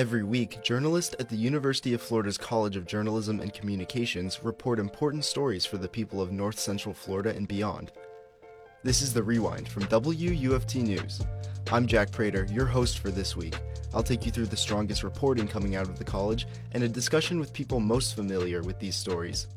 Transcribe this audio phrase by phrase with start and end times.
[0.00, 5.26] Every week, journalists at the University of Florida's College of Journalism and Communications report important
[5.26, 7.92] stories for the people of North Central Florida and beyond.
[8.82, 11.20] This is The Rewind from WUFT News.
[11.70, 13.56] I'm Jack Prater, your host for this week.
[13.92, 17.38] I'll take you through the strongest reporting coming out of the college and a discussion
[17.38, 19.48] with people most familiar with these stories.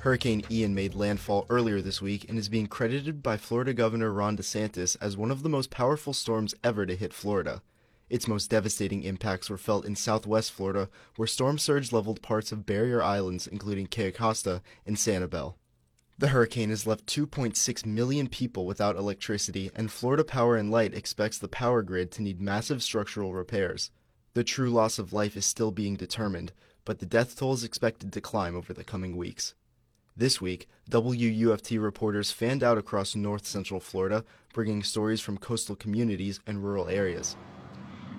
[0.00, 4.36] Hurricane Ian made landfall earlier this week and is being credited by Florida Governor Ron
[4.36, 7.62] DeSantis as one of the most powerful storms ever to hit Florida.
[8.10, 12.66] Its most devastating impacts were felt in southwest Florida, where storm surge leveled parts of
[12.66, 15.54] barrier islands, including Cayo Costa and Sanibel.
[16.18, 21.38] The hurricane has left 2.6 million people without electricity, and Florida Power and Light expects
[21.38, 23.90] the power grid to need massive structural repairs.
[24.34, 26.52] The true loss of life is still being determined,
[26.84, 29.54] but the death toll is expected to climb over the coming weeks.
[30.16, 36.40] This week, WUFT reporters fanned out across north central Florida, bringing stories from coastal communities
[36.44, 37.36] and rural areas.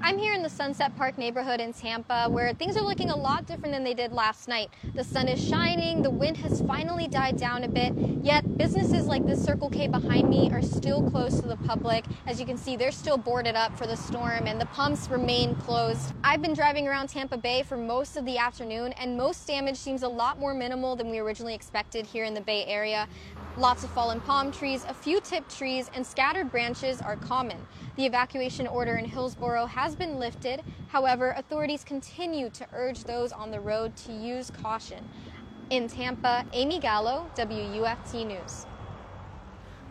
[0.01, 3.45] I'm here in the Sunset Park neighborhood in Tampa where things are looking a lot
[3.45, 4.69] different than they did last night.
[4.95, 9.25] The sun is shining, the wind has finally died down a bit, yet businesses like
[9.25, 12.05] this Circle K behind me are still closed to the public.
[12.27, 15.53] As you can see, they're still boarded up for the storm and the pumps remain
[15.55, 16.13] closed.
[16.23, 20.03] I've been driving around Tampa Bay for most of the afternoon and most damage seems
[20.03, 23.05] a lot more minimal than we originally expected here in the Bay Area.
[23.59, 27.57] Lots of fallen palm trees, a few tipped trees, and scattered branches are common.
[27.97, 30.61] The evacuation order in Hillsborough has been lifted.
[30.87, 35.03] However, authorities continue to urge those on the road to use caution.
[35.71, 38.65] In Tampa, Amy Gallo, WUFT News.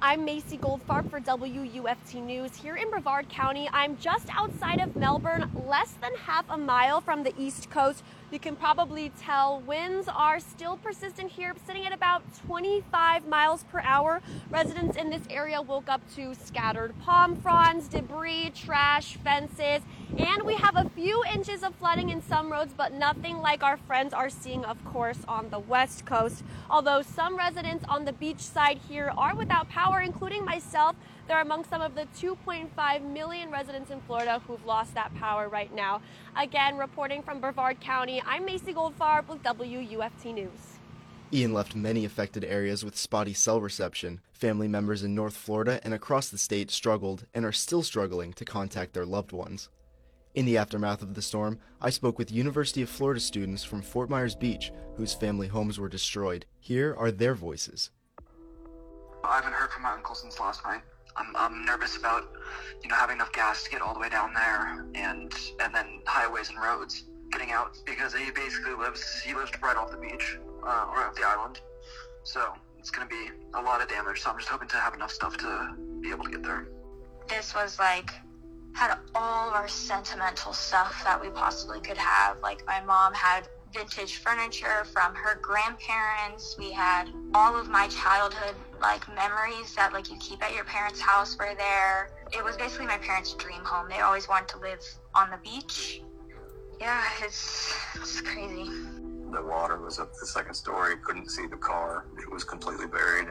[0.00, 3.68] I'm Macy Goldfarb for WUFT News here in Brevard County.
[3.70, 8.02] I'm just outside of Melbourne, less than half a mile from the East Coast.
[8.30, 13.80] You can probably tell winds are still persistent here, sitting at about 25 miles per
[13.80, 14.20] hour.
[14.50, 19.80] Residents in this area woke up to scattered palm fronds, debris, trash, fences,
[20.18, 23.78] and we have a few inches of flooding in some roads, but nothing like our
[23.78, 26.44] friends are seeing, of course, on the west coast.
[26.68, 30.96] Although some residents on the beach side here are without power, including myself,
[31.28, 35.72] they're among some of the 2.5 million residents in Florida who've lost that power right
[35.74, 36.00] now.
[36.36, 40.78] Again, reporting from Brevard County, I'm Macy Goldfarb with WUFT News.
[41.30, 44.20] Ian left many affected areas with spotty cell reception.
[44.32, 48.46] Family members in North Florida and across the state struggled and are still struggling to
[48.46, 49.68] contact their loved ones.
[50.34, 54.08] In the aftermath of the storm, I spoke with University of Florida students from Fort
[54.08, 56.46] Myers Beach whose family homes were destroyed.
[56.58, 57.90] Here are their voices.
[59.22, 60.80] I haven't heard from my uncle since last night.
[61.18, 62.28] I'm, I'm nervous about,
[62.82, 66.00] you know, having enough gas to get all the way down there and and then
[66.06, 70.38] highways and roads getting out because he basically lives he lives right off the beach,
[70.62, 71.60] uh, right off the island.
[72.22, 74.22] So it's gonna be a lot of damage.
[74.22, 76.68] So I'm just hoping to have enough stuff to be able to get there.
[77.28, 78.10] This was like
[78.74, 82.38] had all of our sentimental stuff that we possibly could have.
[82.40, 86.56] Like my mom had vintage furniture from her grandparents.
[86.58, 91.00] We had all of my childhood like memories that like you keep at your parents'
[91.00, 92.10] house were there.
[92.32, 93.88] It was basically my parents' dream home.
[93.88, 94.80] They always wanted to live
[95.14, 96.02] on the beach.
[96.80, 98.68] Yeah, it's it's crazy.
[99.30, 100.96] The water was up the second story.
[101.04, 102.04] Couldn't see the car.
[102.20, 103.28] It was completely buried.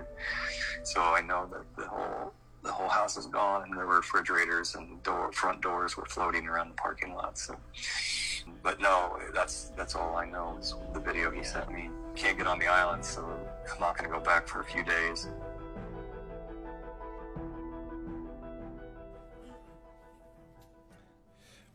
[0.83, 2.31] So I know that the whole
[2.63, 6.69] the whole house is gone, and the refrigerators and door front doors were floating around
[6.69, 7.37] the parking lot.
[7.37, 7.55] So,
[8.63, 11.89] but no, that's that's all I know is the video he sent me.
[12.15, 13.21] Can't get on the island, so
[13.71, 15.27] I'm not to go back for a few days.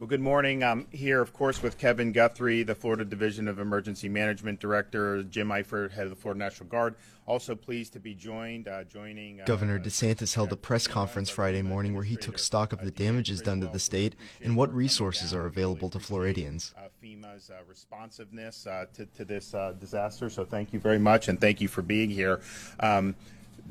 [0.03, 0.65] Well, good morning.
[0.65, 5.51] I'm here, of course, with Kevin Guthrie, the Florida Division of Emergency Management Director, Jim
[5.51, 6.97] Eifert, head of the Florida National Guard.
[7.25, 9.41] Also pleased to be joined, uh, joining.
[9.41, 12.91] Uh, Governor DeSantis held a press conference Friday morning where he took stock of the
[12.91, 16.75] damages done to the state and what resources are available to Floridians.
[16.77, 20.29] Uh, FEMA's uh, responsiveness uh, to, to, this uh, disaster.
[20.29, 22.41] So thank you very much, and thank you for being here.
[22.81, 23.15] Um,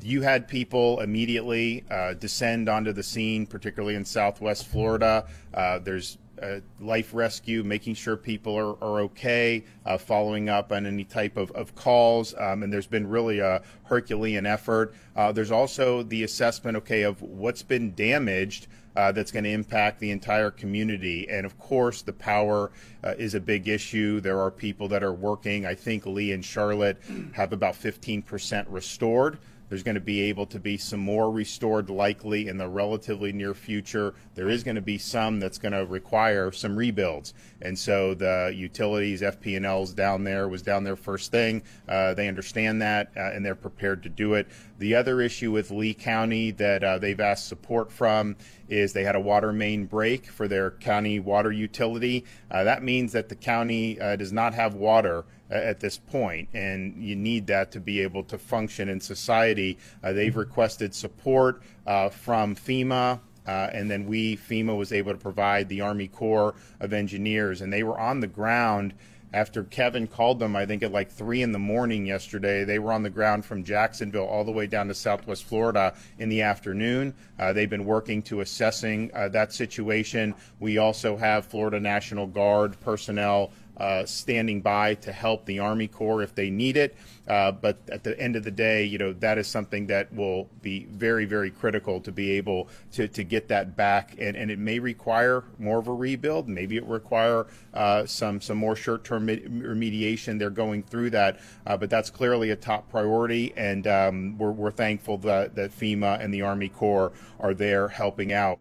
[0.00, 5.26] you had people immediately uh, descend onto the scene, particularly in Southwest Florida.
[5.52, 10.86] Uh, there's uh, life rescue, making sure people are, are okay, uh, following up on
[10.86, 14.94] any type of, of calls, um, and there's been really a Herculean effort.
[15.14, 18.66] Uh, there's also the assessment, okay, of what's been damaged.
[18.94, 21.26] Uh, that's going to impact the entire community.
[21.30, 22.72] And of course, the power
[23.02, 24.20] uh, is a big issue.
[24.20, 25.64] There are people that are working.
[25.64, 27.00] I think Lee and Charlotte
[27.32, 29.38] have about 15% restored
[29.72, 33.54] There's going to be able to be some more restored likely in the relatively near
[33.54, 34.12] future.
[34.34, 37.32] There is going to be some that's going to require some rebuilds.
[37.62, 41.62] And so the utilities, FP&Ls down there was down there first thing.
[41.88, 44.46] Uh, they understand that uh, and they're prepared to do it.
[44.78, 48.36] The other issue with Lee County that uh, they've asked support from
[48.68, 52.26] is they had a water main break for their county water utility.
[52.50, 57.02] Uh, that means that the county uh, does not have water at this point, and
[57.02, 59.78] you need that to be able to function in society.
[60.02, 63.20] Uh, they've requested support uh, from FEMA.
[63.44, 67.72] Uh, and then we, FEMA, was able to provide the Army Corps of Engineers, and
[67.72, 68.94] they were on the ground
[69.34, 72.64] after Kevin called them, I think at like three in the morning yesterday.
[72.64, 76.28] They were on the ground from Jacksonville all the way down to Southwest Florida in
[76.28, 77.14] the afternoon.
[77.38, 80.34] Uh, they've been working to assessing uh, that situation.
[80.60, 83.52] We also have Florida National Guard personnel
[83.82, 86.96] uh, standing by to help the Army Corps if they need it.
[87.26, 90.48] Uh, but at the end of the day, you know, that is something that will
[90.60, 94.14] be very, very critical to be able to, to get that back.
[94.18, 96.48] And, and it may require more of a rebuild.
[96.48, 100.38] Maybe it require uh, some, some more short-term remediation.
[100.38, 101.40] They're going through that.
[101.66, 103.52] Uh, but that's clearly a top priority.
[103.56, 108.32] And um, we're, we're thankful that, that FEMA and the Army Corps are there helping
[108.32, 108.60] out.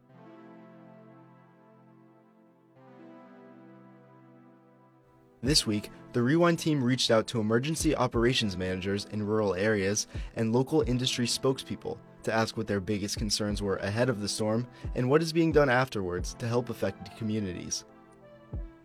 [5.43, 10.05] This week, the Rewind team reached out to emergency operations managers in rural areas
[10.35, 14.67] and local industry spokespeople to ask what their biggest concerns were ahead of the storm
[14.93, 17.85] and what is being done afterwards to help affected communities.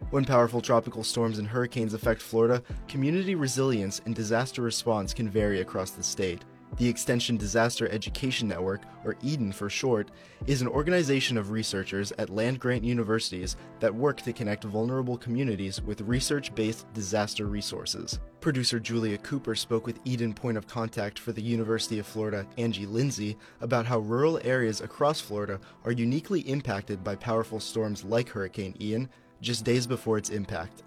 [0.08, 5.60] When powerful tropical storms and hurricanes affect Florida, community resilience and disaster response can vary
[5.60, 6.42] across the state.
[6.78, 10.10] The Extension Disaster Education Network, or EDEN for short,
[10.46, 15.80] is an organization of researchers at land grant universities that work to connect vulnerable communities
[15.80, 18.20] with research based disaster resources.
[18.40, 22.84] Producer Julia Cooper spoke with EDEN point of contact for the University of Florida, Angie
[22.84, 28.76] Lindsey, about how rural areas across Florida are uniquely impacted by powerful storms like Hurricane
[28.82, 29.08] Ian
[29.40, 30.82] just days before its impact.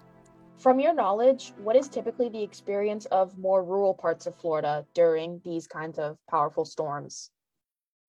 [0.60, 5.40] From your knowledge, what is typically the experience of more rural parts of Florida during
[5.42, 7.30] these kinds of powerful storms?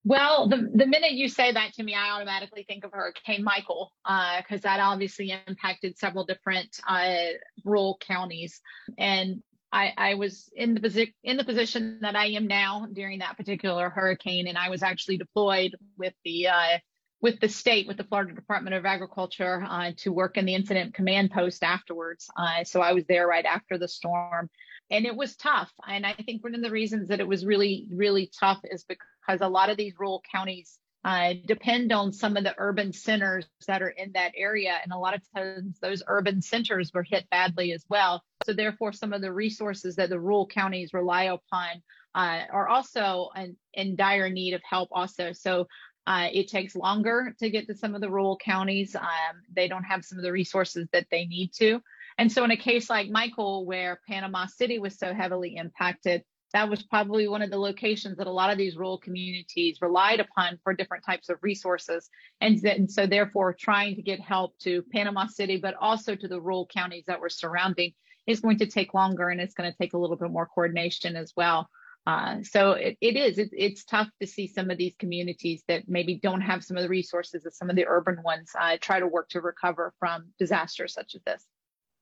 [0.03, 3.93] Well, the, the minute you say that to me, I automatically think of Hurricane Michael,
[4.03, 8.59] because uh, that obviously impacted several different uh, rural counties.
[8.97, 13.19] And I, I, was in the, posi- in the position that I am now during
[13.19, 16.79] that particular hurricane, and I was actually deployed with the uh,
[17.21, 20.93] with the state, with the Florida Department of Agriculture, uh, to work in the incident
[20.93, 22.27] command post afterwards.
[22.35, 24.49] Uh, so I was there right after the storm,
[24.89, 25.71] and it was tough.
[25.87, 29.41] And I think one of the reasons that it was really, really tough is because
[29.41, 33.81] a lot of these rural counties uh, depend on some of the urban centers that
[33.81, 34.75] are in that area.
[34.83, 38.23] And a lot of times those urban centers were hit badly as well.
[38.45, 41.81] So therefore, some of the resources that the rural counties rely upon
[42.13, 45.31] uh, are also in, in, dire need of help also.
[45.31, 45.67] So
[46.07, 48.95] uh, it takes longer to get to some of the rural counties.
[48.95, 51.81] Um, they don't have some of the resources that they need to.
[52.17, 56.69] And so, in a case like Michael, where Panama City was so heavily impacted, that
[56.69, 60.59] was probably one of the locations that a lot of these rural communities relied upon
[60.63, 62.09] for different types of resources.
[62.41, 66.41] And, and so, therefore, trying to get help to Panama City, but also to the
[66.41, 67.93] rural counties that were surrounding
[68.27, 71.15] is going to take longer and it's going to take a little bit more coordination
[71.15, 71.69] as well.
[72.07, 75.83] Uh, so it, it is, it, it's tough to see some of these communities that
[75.87, 78.99] maybe don't have some of the resources that some of the urban ones uh, try
[78.99, 81.45] to work to recover from disasters such as this.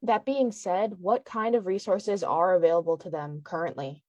[0.03, 4.01] That being said, what kind of resources are available to them currently?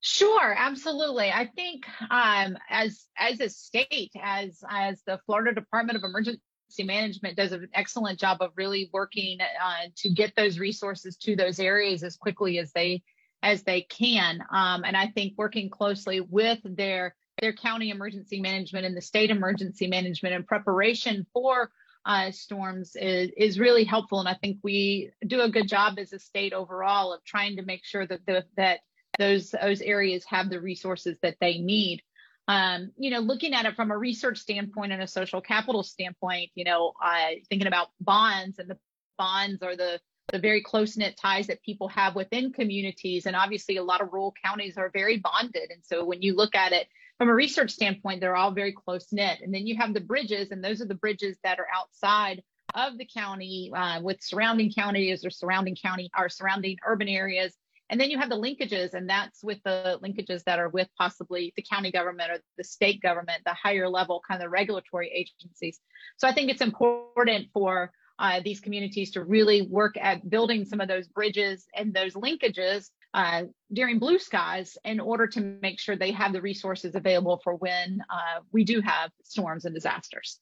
[0.00, 1.30] Sure, absolutely.
[1.30, 6.40] I think um, as as a state, as as the Florida Department of Emergency
[6.80, 11.58] Management does an excellent job of really working uh, to get those resources to those
[11.58, 13.02] areas as quickly as they
[13.44, 14.42] as they can.
[14.50, 19.30] Um, and I think working closely with their their county emergency management and the state
[19.30, 21.70] emergency management in preparation for
[22.06, 24.20] uh, storms is, is really helpful.
[24.20, 27.62] And I think we do a good job as a state overall of trying to
[27.62, 28.80] make sure that the, that
[29.18, 32.02] those those areas have the resources that they need.
[32.46, 36.50] Um, you know, looking at it from a research standpoint and a social capital standpoint,
[36.54, 38.78] you know, uh, thinking about bonds and the
[39.18, 39.98] bonds are the
[40.32, 43.26] the very close knit ties that people have within communities.
[43.26, 45.70] And obviously, a lot of rural counties are very bonded.
[45.70, 46.88] And so, when you look at it
[47.18, 49.40] from a research standpoint, they're all very close knit.
[49.42, 52.42] And then you have the bridges, and those are the bridges that are outside
[52.74, 57.54] of the county uh, with surrounding counties or surrounding county or surrounding urban areas.
[57.90, 61.52] And then you have the linkages, and that's with the linkages that are with possibly
[61.54, 65.78] the county government or the state government, the higher level kind of regulatory agencies.
[66.16, 70.80] So I think it's important for uh, these communities to really work at building some
[70.80, 73.42] of those bridges and those linkages uh,
[73.72, 78.00] during blue skies in order to make sure they have the resources available for when
[78.10, 80.40] uh, we do have storms and disasters.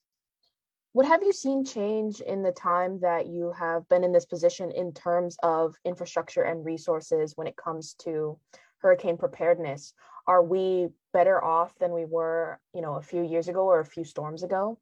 [0.93, 4.69] What have you seen change in the time that you have been in this position
[4.69, 8.37] in terms of infrastructure and resources when it comes to
[8.77, 9.93] hurricane preparedness?
[10.27, 13.85] Are we better off than we were, you know, a few years ago or a
[13.85, 14.77] few storms ago?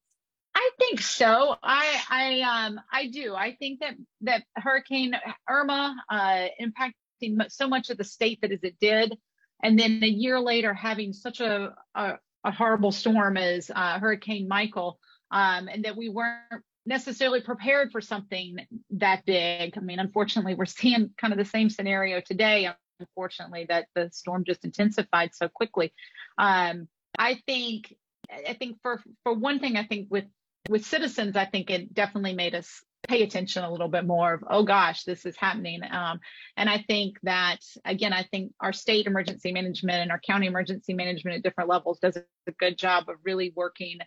[0.81, 1.55] I think so.
[1.61, 3.35] I I um I do.
[3.35, 5.13] I think that that Hurricane
[5.47, 9.15] Irma uh, impacting so much of the state that as it did,
[9.61, 14.47] and then a year later having such a a, a horrible storm as uh, Hurricane
[14.47, 18.57] Michael um, and that we weren't necessarily prepared for something
[18.89, 19.77] that big.
[19.77, 22.71] I mean, unfortunately, we're seeing kind of the same scenario today.
[22.99, 25.93] Unfortunately, that the storm just intensified so quickly.
[26.39, 26.87] Um,
[27.19, 27.95] I think,
[28.31, 30.25] I think for for one thing, I think with
[30.69, 34.43] with citizens, I think it definitely made us pay attention a little bit more of
[34.49, 36.19] oh gosh this is happening um,
[36.55, 40.93] and i think that again i think our state emergency management and our county emergency
[40.93, 43.97] management at different levels does a good job of really working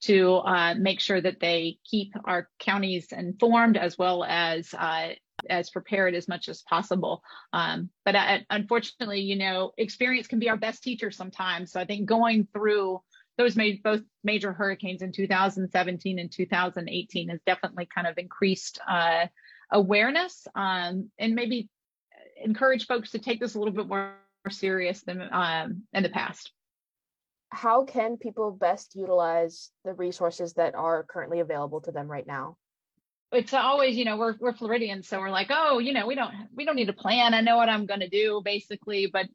[0.00, 5.10] to uh, make sure that they keep our counties informed as well as uh,
[5.48, 7.22] as prepared as much as possible.
[7.52, 11.72] Um, but uh, unfortunately, you know, experience can be our best teacher sometimes.
[11.72, 13.00] So I think going through
[13.38, 19.26] those made both major hurricanes in 2017 and 2018 has definitely kind of increased uh,
[19.70, 21.68] awareness um, and maybe
[22.42, 24.14] encourage folks to take this a little bit more
[24.50, 26.52] serious than um, in the past
[27.52, 32.56] how can people best utilize the resources that are currently available to them right now?
[33.30, 36.32] It's always, you know, we're we're Floridians, so we're like, oh, you know, we don't
[36.54, 37.34] we don't need a plan.
[37.34, 39.08] I know what I'm going to do, basically.
[39.12, 39.26] But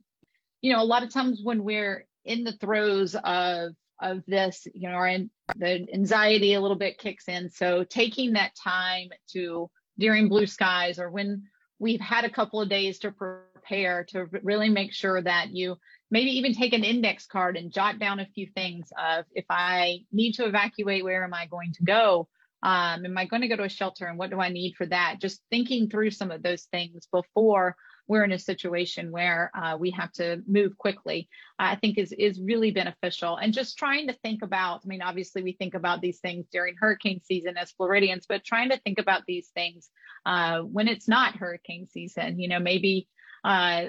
[0.62, 4.90] you know, a lot of times when we're in the throes of of this, you
[4.90, 5.18] know, our
[5.56, 7.50] the anxiety a little bit kicks in.
[7.50, 11.44] So taking that time to during blue skies or when
[11.80, 15.78] we've had a couple of days to prepare to really make sure that you
[16.10, 20.00] maybe even take an index card and jot down a few things of if I
[20.12, 22.28] need to evacuate, where am I going to go?
[22.64, 24.86] Um, am I going to go to a shelter and what do I need for
[24.88, 25.18] that?
[25.20, 27.76] Just thinking through some of those things before
[28.08, 32.40] we're in a situation where uh, we have to move quickly, I think is is
[32.40, 33.38] really beneficial.
[33.38, 36.76] And just trying to think about, I mean, obviously we think about these things during
[36.78, 39.90] hurricane season as Floridians, but trying to think about these things
[40.26, 42.40] uh, when it's not hurricane season.
[42.40, 43.08] You know, maybe
[43.44, 43.88] uh,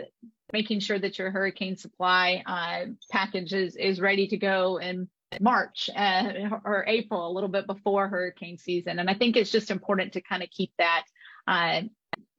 [0.52, 5.08] making sure that your hurricane supply uh, package is, is ready to go in
[5.40, 6.32] March uh,
[6.64, 8.98] or April, a little bit before hurricane season.
[8.98, 11.04] And I think it's just important to kind of keep that
[11.46, 11.82] uh,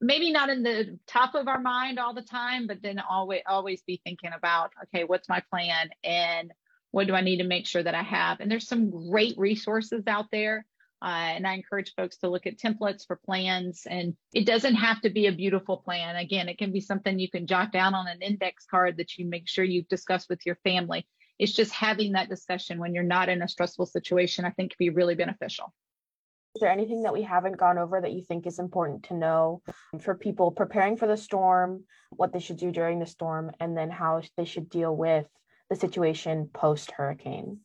[0.02, 3.82] maybe not in the top of our mind all the time, but then always always
[3.84, 6.52] be thinking about, okay, what's my plan and
[6.92, 8.40] what do I need to make sure that I have?
[8.40, 10.66] And there's some great resources out there.
[11.02, 13.88] Uh, and I encourage folks to look at templates for plans.
[13.90, 16.18] And it doesn't have to be a beautiful plan.
[16.18, 19.26] Again, it can be something you can jot down on an index card that you
[19.26, 21.08] make sure you discuss with your family.
[21.38, 24.78] It's just having that discussion when you're not in a stressful situation, I think can
[24.78, 25.74] be really beneficial.
[26.60, 29.62] There anything that we haven't gone over that you think is important to know
[30.02, 33.90] for people preparing for the storm, what they should do during the storm, and then
[33.90, 35.26] how they should deal with
[35.70, 37.60] the situation post hurricane?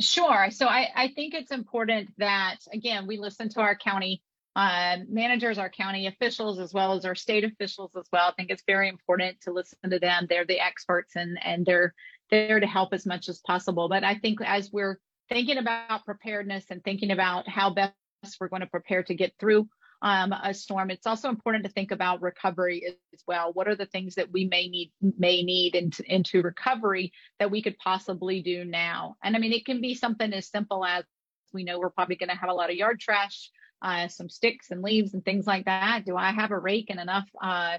[0.00, 0.50] Sure.
[0.50, 4.22] So I, I think it's important that, again, we listen to our county
[4.54, 8.28] uh, managers, our county officials, as well as our state officials as well.
[8.28, 10.26] I think it's very important to listen to them.
[10.28, 11.94] They're the experts and, and they're
[12.30, 13.88] there to help as much as possible.
[13.88, 17.94] But I think as we're thinking about preparedness and thinking about how best
[18.40, 19.68] we're going to prepare to get through
[20.02, 20.90] um, a storm.
[20.90, 23.52] It's also important to think about recovery as well.
[23.52, 27.62] What are the things that we may need may need into, into recovery that we
[27.62, 29.16] could possibly do now?
[29.22, 31.04] And I mean, it can be something as simple as
[31.52, 33.50] we know we're probably going to have a lot of yard trash,
[33.82, 36.04] uh, some sticks and leaves and things like that.
[36.04, 37.78] Do I have a rake and enough uh,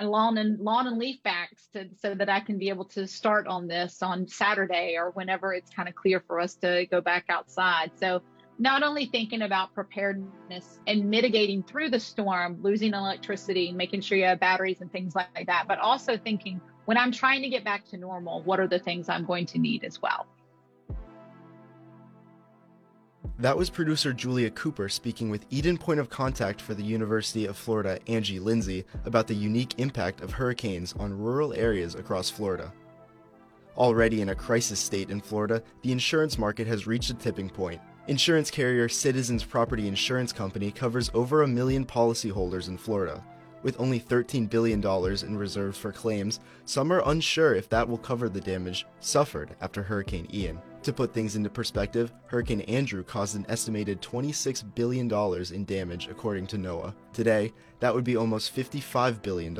[0.00, 3.46] lawn and lawn and leaf bags to, so that I can be able to start
[3.46, 7.26] on this on Saturday or whenever it's kind of clear for us to go back
[7.28, 7.90] outside.
[7.98, 8.22] So
[8.58, 14.24] not only thinking about preparedness and mitigating through the storm, losing electricity, making sure you
[14.24, 17.84] have batteries and things like that, but also thinking when I'm trying to get back
[17.86, 20.26] to normal, what are the things I'm going to need as well?
[23.38, 27.54] That was producer Julia Cooper speaking with EDEN Point of Contact for the University of
[27.54, 32.72] Florida, Angie Lindsey, about the unique impact of hurricanes on rural areas across Florida.
[33.76, 37.78] Already in a crisis state in Florida, the insurance market has reached a tipping point.
[38.08, 43.22] Insurance carrier Citizens Property Insurance Company covers over a million policyholders in Florida.
[43.62, 48.30] With only $13 billion in reserves for claims, some are unsure if that will cover
[48.30, 50.58] the damage suffered after Hurricane Ian.
[50.86, 55.12] To put things into perspective, Hurricane Andrew caused an estimated $26 billion
[55.52, 56.94] in damage according to NOAA.
[57.12, 59.58] Today, that would be almost $55 billion.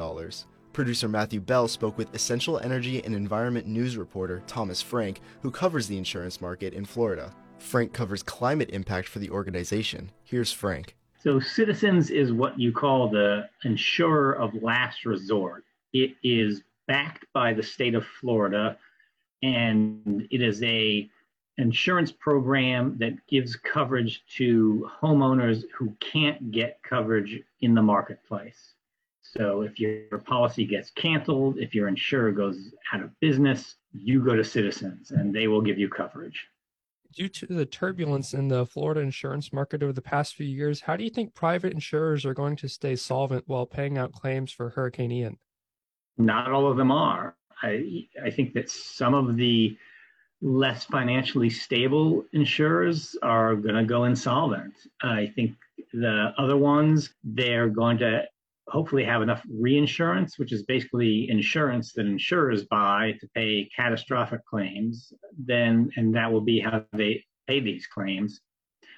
[0.73, 5.88] Producer Matthew Bell spoke with Essential Energy and Environment News reporter Thomas Frank, who covers
[5.88, 7.35] the insurance market in Florida.
[7.59, 10.12] Frank covers climate impact for the organization.
[10.23, 10.95] Here's Frank.
[11.21, 15.64] So, Citizens is what you call the insurer of last resort.
[15.92, 18.78] It is backed by the state of Florida,
[19.42, 21.11] and it is a
[21.58, 28.75] insurance program that gives coverage to homeowners who can't get coverage in the marketplace.
[29.22, 34.36] So if your policy gets canceled, if your insurer goes out of business, you go
[34.36, 36.46] to Citizens and they will give you coverage.
[37.14, 40.96] Due to the turbulence in the Florida insurance market over the past few years, how
[40.96, 44.70] do you think private insurers are going to stay solvent while paying out claims for
[44.70, 45.38] Hurricane Ian?
[46.18, 47.34] Not all of them are.
[47.62, 49.76] I, I think that some of the
[50.42, 54.74] less financially stable insurers are going to go insolvent.
[55.02, 55.54] I think
[55.92, 58.24] the other ones, they're going to
[58.68, 65.12] hopefully have enough reinsurance, which is basically insurance that insurers buy to pay catastrophic claims,
[65.38, 68.40] then and that will be how they pay these claims.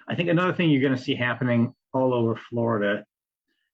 [0.08, 3.04] I think another thing you're going to see happening all over Florida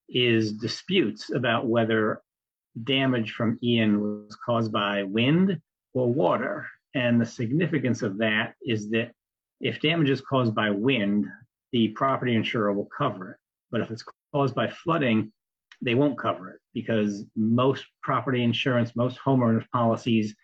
[0.08, 2.20] is disputes about whether
[2.82, 5.60] damage from Ian was caused by wind
[5.92, 6.66] or water.
[6.94, 9.10] And the significance of that is that
[9.60, 11.26] if damage is caused by wind,
[11.72, 13.36] the property insurer will cover it.
[13.70, 15.32] But if it's caused by flooding,
[15.82, 20.34] they won't cover it because most property insurance, most homeowners policies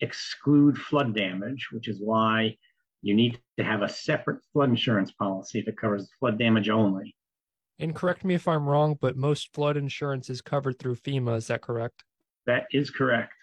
[0.00, 2.56] exclude flood damage, which is why
[3.02, 7.14] you need to have a separate flood insurance policy that covers flood damage only.
[7.78, 11.36] And correct me if I'm wrong, but most flood insurance is covered through FEMA.
[11.36, 12.02] Is that correct?
[12.46, 13.34] That is correct.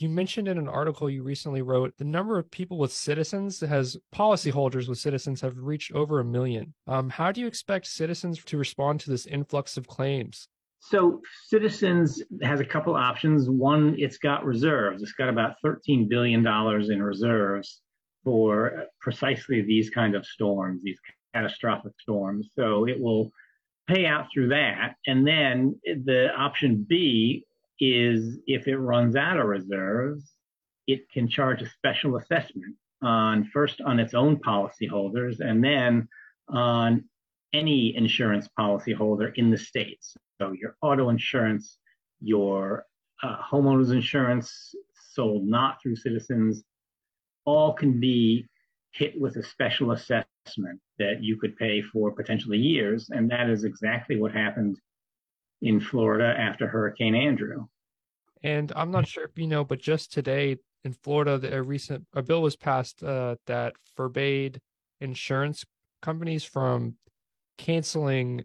[0.00, 3.96] You mentioned in an article you recently wrote the number of people with citizens has
[4.14, 6.72] policyholders with citizens have reached over a million.
[6.86, 10.48] Um, how do you expect citizens to respond to this influx of claims?
[10.80, 13.50] So Citizens has a couple options.
[13.50, 15.02] One, it's got reserves.
[15.02, 17.80] It's got about $13 billion in reserves
[18.22, 21.00] for precisely these kind of storms, these
[21.34, 22.50] catastrophic storms.
[22.56, 23.32] So it will
[23.88, 24.94] pay out through that.
[25.06, 27.44] And then the option B
[27.80, 30.32] is if it runs out of reserves,
[30.86, 36.08] it can charge a special assessment on first on its own policyholders and then
[36.48, 37.04] on
[37.52, 40.16] any insurance policyholder in the states.
[40.40, 41.78] So your auto insurance,
[42.20, 42.84] your
[43.22, 44.74] uh, homeowners insurance
[45.12, 46.62] sold not through Citizens,
[47.44, 48.46] all can be
[48.92, 53.10] hit with a special assessment that you could pay for potentially years.
[53.10, 54.78] And that is exactly what happened
[55.62, 57.66] in Florida after Hurricane Andrew.
[58.42, 62.22] And I'm not sure if you know, but just today in Florida, a recent a
[62.22, 64.60] bill was passed uh, that forbade
[65.00, 65.64] insurance
[66.02, 66.94] companies from
[67.56, 68.44] canceling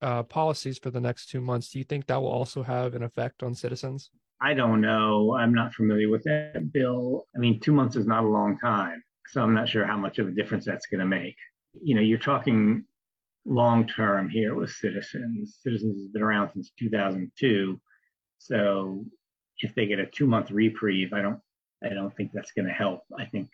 [0.00, 1.70] uh, policies for the next two months.
[1.70, 4.10] Do you think that will also have an effect on citizens?
[4.40, 5.36] I don't know.
[5.36, 7.26] I'm not familiar with that bill.
[7.34, 10.18] I mean, two months is not a long time, so I'm not sure how much
[10.18, 11.36] of a difference that's going to make.
[11.80, 12.84] You know, you're talking
[13.44, 15.58] long term here with Citizens.
[15.62, 17.80] Citizens has been around since 2002,
[18.38, 19.04] so
[19.58, 21.40] if they get a two month reprieve, I don't,
[21.82, 23.02] I don't think that's going to help.
[23.18, 23.48] I think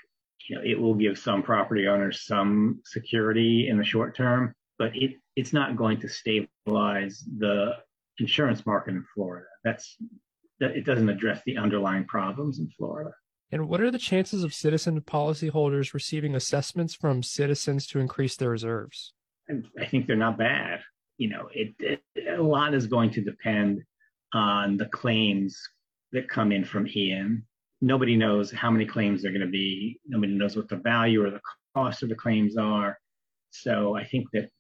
[0.49, 4.95] you know it will give some property owners some security in the short term, but
[4.95, 7.75] it it's not going to stabilize the
[8.19, 9.47] insurance market in Florida.
[9.65, 9.97] That's
[10.61, 13.13] that it doesn't address the underlying problems in Florida.
[13.51, 18.51] And what are the chances of citizen policyholders receiving assessments from citizens to increase their
[18.51, 19.15] reserves?
[19.81, 20.81] I think they're not bad.
[21.17, 22.03] You know, it, it
[22.39, 23.83] a lot is going to depend
[24.33, 25.61] on the claims
[26.13, 27.47] that come in from Ian.
[27.81, 30.01] Nobody knows how many claims they're going to be.
[30.07, 31.41] Nobody knows what the value or the
[31.75, 32.99] cost of the claims are.
[33.51, 34.51] So I think that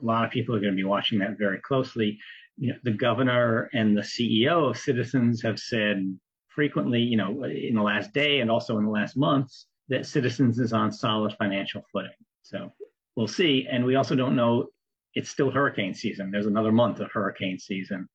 [0.00, 2.18] a lot of people are going to be watching that very closely.
[2.56, 7.74] You know, the governor and the CEO of Citizens have said frequently, you know, in
[7.74, 11.82] the last day and also in the last months, that Citizens is on solid financial
[11.92, 12.10] footing.
[12.42, 12.72] So
[13.16, 13.66] we'll see.
[13.70, 14.68] And we also don't know.
[15.14, 16.30] It's still hurricane season.
[16.30, 18.08] There's another month of hurricane season,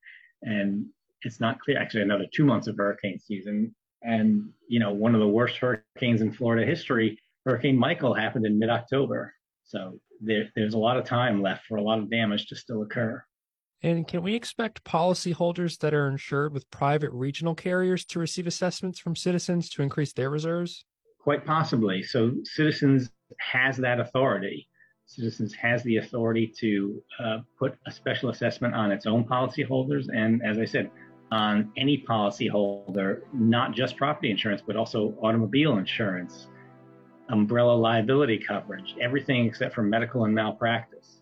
[0.43, 0.85] and
[1.23, 1.79] it's not clear.
[1.79, 3.75] Actually, another two months of hurricane season.
[4.03, 8.59] And you know, one of the worst hurricanes in Florida history, Hurricane Michael, happened in
[8.59, 9.33] mid-October.
[9.63, 12.83] So there, there's a lot of time left for a lot of damage to still
[12.83, 13.23] occur.
[13.83, 18.99] And can we expect policyholders that are insured with private regional carriers to receive assessments
[18.99, 20.85] from citizens to increase their reserves?
[21.19, 22.03] Quite possibly.
[22.03, 23.09] So Citizens
[23.39, 24.67] has that authority.
[25.15, 30.07] Citizens has the authority to uh, put a special assessment on its own policyholders.
[30.15, 30.89] And as I said,
[31.33, 36.47] on any policyholder, not just property insurance, but also automobile insurance,
[37.27, 41.19] umbrella liability coverage, everything except for medical and malpractice.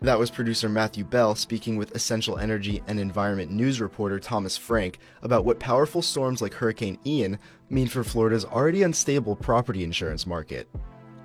[0.00, 4.98] That was producer Matthew Bell speaking with Essential Energy and Environment News reporter Thomas Frank
[5.22, 7.38] about what powerful storms like Hurricane Ian
[7.70, 10.68] mean for Florida's already unstable property insurance market.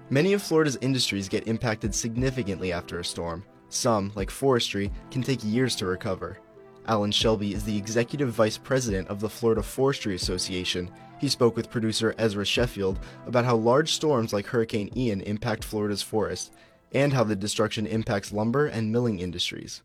[0.10, 3.43] Many of Florida's industries get impacted significantly after a storm.
[3.67, 6.39] Some, like forestry, can take years to recover.
[6.88, 10.89] Alan Shelby is the executive vice president of the Florida Forestry Association.
[11.20, 16.02] He spoke with producer Ezra Sheffield about how large storms like Hurricane Ian impact Florida's
[16.02, 16.52] forests
[16.93, 19.84] and how the destruction impacts lumber and milling industries.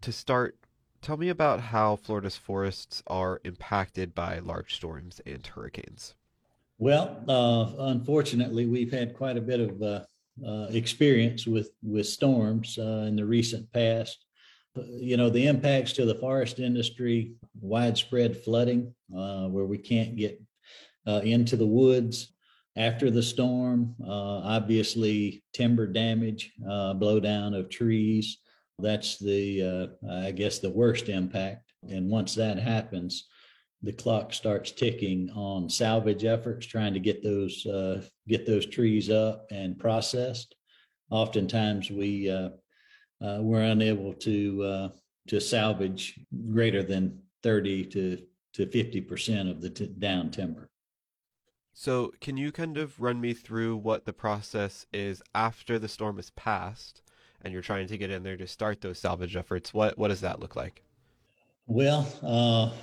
[0.00, 0.56] To start,
[1.02, 6.14] tell me about how Florida's forests are impacted by large storms and hurricanes.
[6.80, 10.00] Well, uh, unfortunately, we've had quite a bit of uh,
[10.44, 14.24] uh, experience with with storms uh, in the recent past.
[14.74, 20.16] Uh, you know, the impacts to the forest industry, widespread flooding, uh, where we can't
[20.16, 20.40] get
[21.06, 22.32] into the woods,
[22.76, 28.38] after the storm, uh, obviously timber damage, uh, blowdown of trees.
[28.78, 31.72] That's the, uh, I guess, the worst impact.
[31.90, 33.28] And once that happens,
[33.82, 39.10] the clock starts ticking on salvage efforts, trying to get those uh, get those trees
[39.10, 40.54] up and processed.
[41.10, 42.50] Oftentimes, we uh,
[43.20, 44.90] uh, we're unable to
[45.28, 46.18] to salvage
[46.52, 48.18] greater than thirty to
[48.54, 50.70] to fifty percent of the t- down timber.
[51.72, 56.16] So, can you kind of run me through what the process is after the storm
[56.16, 57.02] has passed
[57.42, 59.72] and you're trying to get in there to start those salvage efforts?
[59.72, 60.82] What what does that look like?
[61.66, 62.76] Well, uh,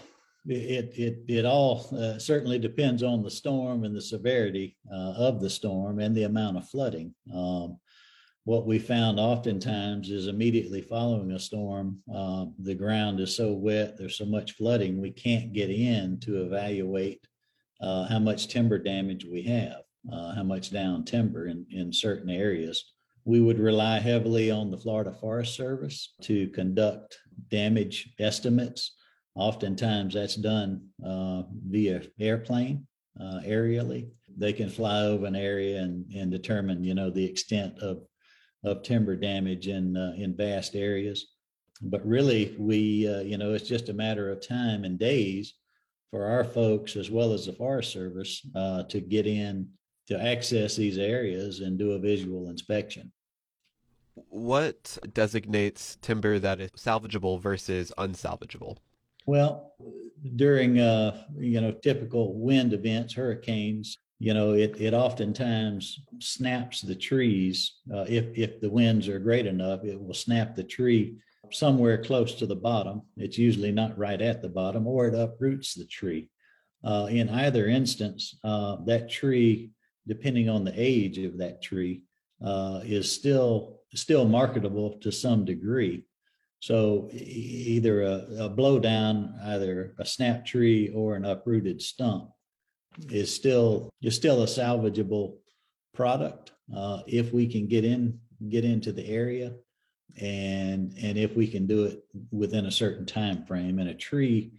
[0.48, 5.42] it it it all uh, certainly depends on the storm and the severity uh, of
[5.42, 7.14] the storm and the amount of flooding.
[7.34, 7.80] Um,
[8.48, 13.98] what we found oftentimes is immediately following a storm, uh, the ground is so wet,
[13.98, 17.28] there's so much flooding, we can't get in to evaluate
[17.82, 19.82] uh, how much timber damage we have,
[20.14, 22.94] uh, how much down timber in, in certain areas.
[23.26, 28.96] We would rely heavily on the Florida Forest Service to conduct damage estimates.
[29.38, 32.88] Oftentimes that's done uh, via airplane,
[33.20, 34.10] uh, aerially.
[34.36, 38.02] They can fly over an area and, and determine, you know, the extent of,
[38.64, 41.28] of timber damage in, uh, in vast areas.
[41.84, 45.54] But really, we, uh, you know, it's just a matter of time and days
[46.10, 49.70] for our folks as well as the Forest Service uh, to get in
[50.08, 53.12] to access these areas and do a visual inspection.
[54.16, 58.78] What designates timber that is salvageable versus unsalvageable?
[59.28, 59.74] Well,
[60.38, 66.96] during uh, you know typical wind events, hurricanes, you know it it oftentimes snaps the
[66.96, 67.74] trees.
[67.94, 71.18] Uh, if if the winds are great enough, it will snap the tree
[71.52, 73.02] somewhere close to the bottom.
[73.18, 76.30] It's usually not right at the bottom, or it uproots the tree.
[76.84, 79.72] Uh, in either instance, uh, that tree,
[80.08, 82.04] depending on the age of that tree,
[82.42, 86.06] uh, is still still marketable to some degree.
[86.60, 92.32] So either a, a blowdown, either a snap tree or an uprooted stump,
[93.12, 95.38] is still is still a salvageable
[95.94, 99.54] product uh, if we can get in get into the area
[100.20, 103.80] and and if we can do it within a certain time frame.
[103.80, 104.52] And a tree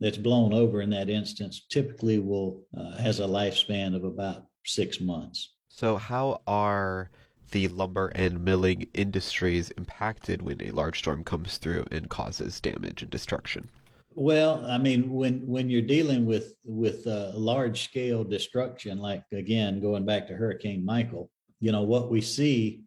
[0.00, 5.00] that's blown over in that instance typically will uh, has a lifespan of about six
[5.00, 5.54] months.
[5.68, 7.10] So how are
[7.52, 13.02] the lumber and milling industries impacted when a large storm comes through and causes damage
[13.02, 13.68] and destruction
[14.14, 19.80] well i mean when when you're dealing with with uh, large scale destruction like again
[19.80, 22.82] going back to hurricane michael you know what we see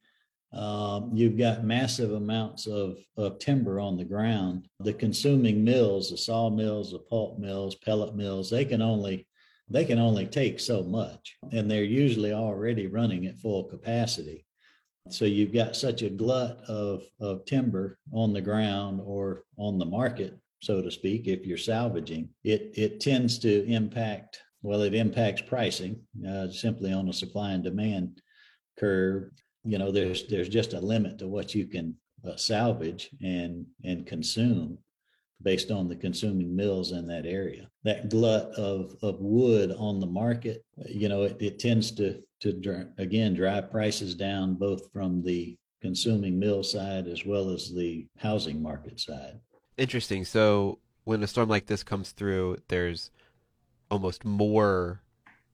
[0.56, 4.69] um, you've got massive amounts of, of timber on the ground.
[4.80, 9.28] The consuming mills, the sawmills, the pulp mills, pellet mills, they can only
[9.67, 14.45] they can only take so much, and they're usually already running at full capacity.
[15.10, 19.86] So you've got such a glut of, of timber on the ground or on the
[19.86, 25.44] market, so to speak, if you're salvaging, it, it tends to impact, well, it impacts
[25.44, 28.20] pricing uh, simply on a supply and demand
[28.80, 29.30] curve.
[29.63, 31.96] You know there's there's just a limit to what you can
[32.28, 34.78] uh, salvage and and consume
[35.41, 37.68] based on the consuming mills in that area.
[37.84, 42.88] That glut of of wood on the market you know it, it tends to to
[42.98, 48.62] again drive prices down both from the consuming mill side as well as the housing
[48.62, 49.40] market side.
[49.78, 50.26] Interesting.
[50.26, 53.12] So when a storm like this comes through there's
[53.92, 55.02] almost more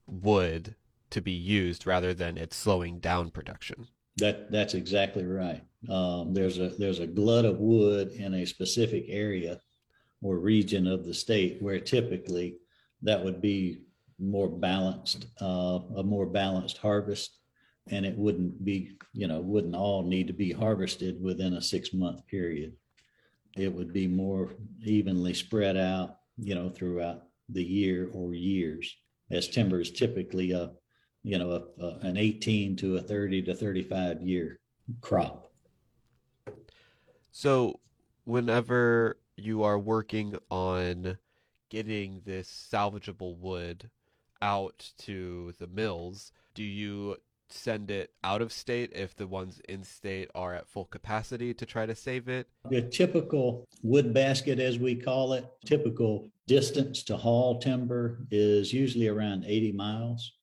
[0.08, 0.76] wood
[1.10, 3.88] to be used rather than it slowing down production.
[4.18, 5.64] That that's exactly right.
[5.90, 9.60] Um, there's a there's a glut of wood in a specific area
[10.22, 12.58] or region of the state where typically
[13.02, 13.80] that would be
[14.22, 17.38] more balanced, uh, a more balanced harvest.
[17.88, 21.94] and it wouldn't be, you know, wouldn't all need to be harvested within a six
[21.94, 22.74] month period.
[23.58, 24.52] It would be more
[24.84, 28.96] evenly spread out, you know, throughout the year or years,
[29.32, 30.72] as timber is typically a,
[31.24, 34.60] you know, a, a, an 18 to a 30 to 35 year
[35.02, 35.52] crop.
[37.32, 37.80] So,
[38.26, 41.18] whenever you are working on
[41.70, 43.90] getting this salvageable wood
[44.42, 47.18] out to the mills, do you
[47.50, 51.66] send it out of state if the ones in state are at full capacity to
[51.66, 52.48] try to save it?
[52.70, 59.08] The typical wood basket, as we call it, typical distance to haul timber is usually
[59.08, 60.34] around 80 miles.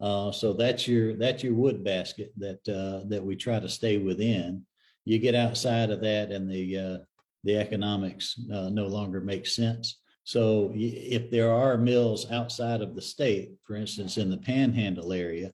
[0.00, 3.98] Uh, so that's your that's your wood basket that uh, that we try to stay
[3.98, 4.64] within.
[5.04, 6.98] You get outside of that, and the uh,
[7.42, 9.98] the economics uh, no longer make sense.
[10.28, 15.50] So if there are mills outside of the state, for instance, in the Panhandle area,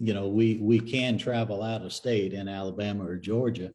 [0.00, 3.72] you know, we we can travel out of state in Alabama or Georgia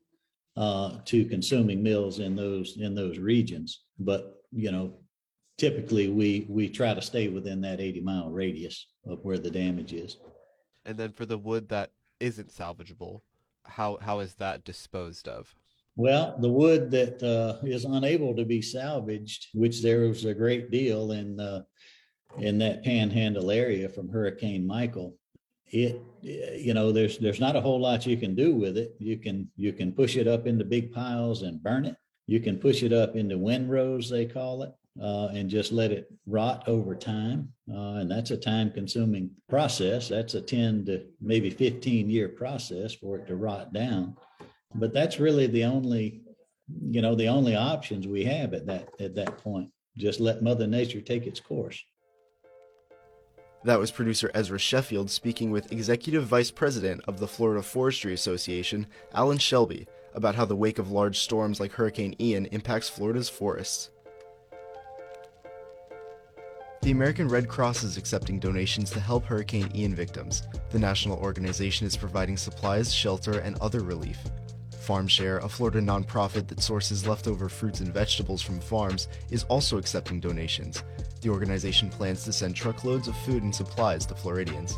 [0.57, 3.83] uh, to consuming mills in those in those regions.
[3.97, 4.97] But you know,
[5.57, 9.93] typically we we try to stay within that 80 mile radius of where the damage
[9.93, 10.17] is.
[10.83, 13.21] And then for the wood that isn't salvageable,
[13.63, 15.55] how how is that disposed of?
[15.95, 20.69] Well, the wood that uh, is unable to be salvaged, which there was a great
[20.69, 21.63] deal in uh,
[22.37, 25.17] in that Panhandle area from Hurricane Michael,
[25.67, 28.95] it you know there's there's not a whole lot you can do with it.
[28.99, 31.95] You can you can push it up into big piles and burn it.
[32.27, 36.11] You can push it up into windrows they call it uh, and just let it
[36.25, 37.53] rot over time.
[37.71, 40.09] Uh, and that's a time consuming process.
[40.09, 44.17] That's a 10 to maybe 15 year process for it to rot down
[44.75, 46.21] but that's really the only
[46.89, 50.67] you know the only options we have at that at that point just let mother
[50.67, 51.83] nature take its course
[53.63, 58.85] that was producer Ezra Sheffield speaking with Executive Vice President of the Florida Forestry Association,
[59.11, 63.89] Alan Shelby, about how the wake of large storms like Hurricane Ian impacts Florida's forests.
[66.83, 70.43] The American Red Cross is accepting donations to help Hurricane Ian victims.
[70.69, 74.19] The national organization is providing supplies, shelter, and other relief.
[74.85, 80.19] FarmShare, a Florida nonprofit that sources leftover fruits and vegetables from farms, is also accepting
[80.19, 80.83] donations.
[81.21, 84.77] The organization plans to send truckloads of food and supplies to Floridians.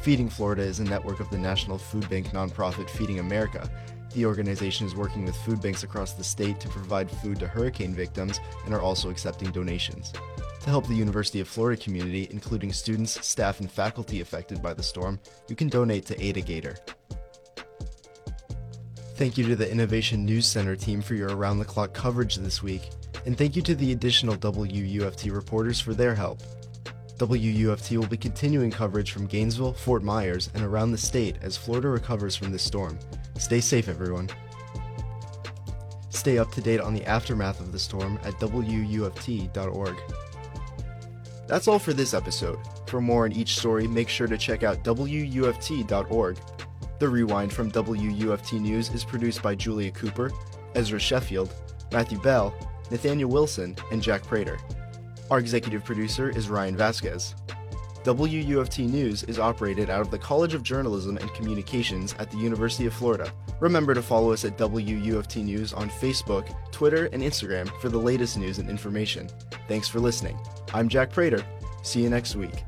[0.00, 3.70] Feeding Florida is a network of the National Food Bank nonprofit Feeding America.
[4.14, 7.94] The organization is working with food banks across the state to provide food to hurricane
[7.94, 10.12] victims and are also accepting donations.
[10.60, 14.82] To help the University of Florida community, including students, staff, and faculty affected by the
[14.82, 16.76] storm, you can donate to Aid-A-Gator.
[19.18, 22.62] Thank you to the Innovation News Center team for your around the clock coverage this
[22.62, 22.90] week,
[23.26, 26.40] and thank you to the additional WUFT reporters for their help.
[27.18, 31.88] WUFT will be continuing coverage from Gainesville, Fort Myers, and around the state as Florida
[31.88, 32.96] recovers from this storm.
[33.38, 34.30] Stay safe, everyone.
[36.10, 39.96] Stay up to date on the aftermath of the storm at WUFT.org.
[41.48, 42.60] That's all for this episode.
[42.86, 46.38] For more on each story, make sure to check out WUFT.org
[46.98, 50.32] the Rewind from WUFT News is produced by Julia Cooper,
[50.74, 51.54] Ezra Sheffield,
[51.92, 52.54] Matthew Bell,
[52.90, 54.58] Nathaniel Wilson, and Jack Prater.
[55.30, 57.34] Our executive producer is Ryan Vasquez.
[58.04, 62.86] WUFT News is operated out of the College of Journalism and Communications at the University
[62.86, 63.30] of Florida.
[63.60, 68.38] Remember to follow us at WUFT News on Facebook, Twitter, and Instagram for the latest
[68.38, 69.28] news and information.
[69.68, 70.38] Thanks for listening.
[70.72, 71.44] I'm Jack Prater.
[71.82, 72.64] See you next week.